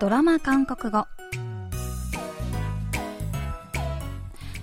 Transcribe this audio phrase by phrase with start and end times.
[0.00, 1.08] ドラマ韓国語。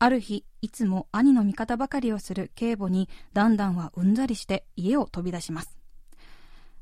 [0.00, 5.79] ある日、いつも兄の味方ばかりをする継母に、ダンダンはうんざりして家を飛び出します。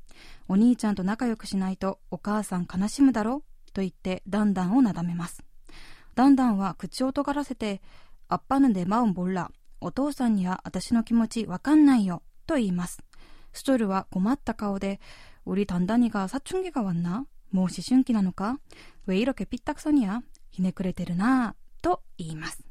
[0.49, 5.43] お兄ちゃんと仲良くしないとお母さん悲しむだろと言ってダンダンをなだめます
[6.15, 7.81] ダンダンは口を尖らせて、
[8.29, 9.51] アッパヌデマウンボラ、
[9.81, 13.03] お父さんには私の気持ちわかんないよ、と言います。
[13.55, 15.01] ストルは困った顔で、
[15.47, 18.60] 우리단단이가사춘기가왔나 もう思春期なのか？
[19.08, 22.64] ウェイロケピッタクソニアひねくれてるなぁ、と言います。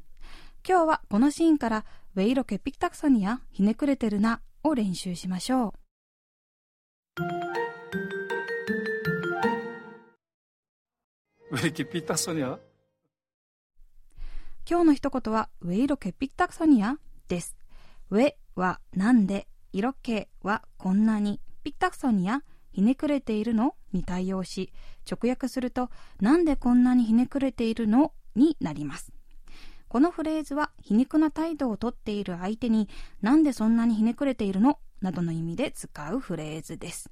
[0.67, 1.85] 今日はこのシーンから、
[2.15, 5.73] ウェイロケピッタクソニアひねくれてるなを練習しましょう。
[11.51, 12.59] ウェイケピッタクソニア
[14.69, 16.97] 今日の一言は、ウェイロケピッタクソニア
[17.29, 17.55] です。
[18.09, 22.41] ウェはなんで、色気はこんなに、ピッタクソニア
[22.77, 23.73] ひねくれているの？
[23.91, 24.71] に対応し、
[25.11, 25.89] 直訳すると、
[26.21, 28.13] なんでこんなにひねくれているの？
[28.35, 29.11] になります。
[29.87, 32.87] このフレーズは皮肉な態度をとっている相手に
[33.23, 34.77] なんでそんなにひねくれているの？
[35.01, 37.09] などの意味で使うフレーズです。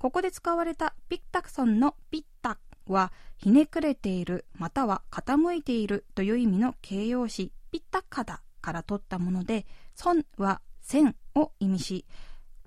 [0.00, 9.64] ここで使われたピッタクソンのピッタはひねくれているまたは傾いているという意味の形容詞ピッタカダから取ったもので
[9.94, 12.04] 損は線を意味し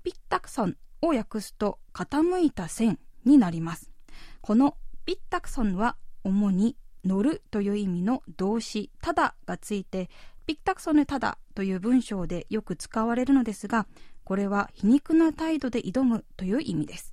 [0.02, 3.90] ピッタクソンを訳すと傾いた線になります
[4.40, 10.10] このピッタクソンは主に乗るという意味の動詞ただがついて
[10.46, 13.86] ピッタクソネただという文章でよく使われるのですが
[14.24, 17.12] これは皮肉な態度で挑むという意味です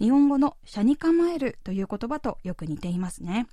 [0.00, 3.46] 日本語の車に構えるという言葉とよく似ていますね。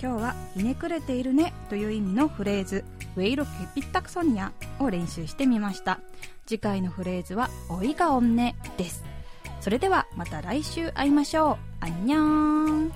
[0.00, 2.84] 今日はひねくれているねという意味のフレーズ
[3.16, 5.98] ウェイロケピッタクソニアを練習してみました。
[6.46, 9.04] 次回のフレーズはおいがおんねです。
[9.60, 11.56] それではまた来週会いましょう。
[11.80, 12.92] あんにゃーん